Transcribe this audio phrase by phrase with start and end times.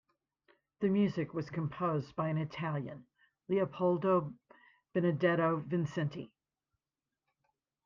[0.79, 3.05] The music was composed by an Italian,
[3.47, 4.33] Leopoldo
[4.95, 6.31] Benedetto Vincenti.